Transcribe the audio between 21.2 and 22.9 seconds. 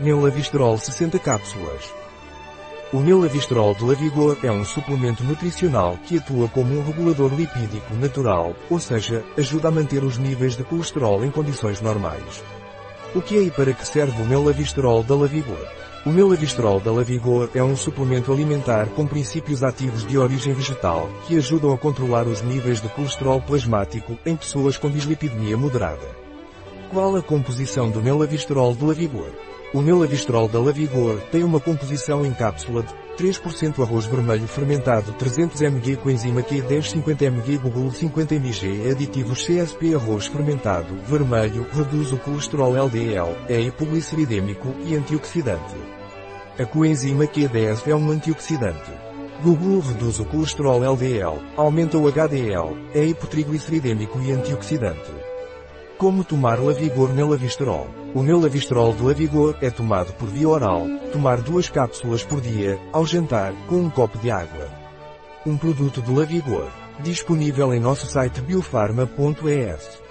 que ajudam a controlar os níveis de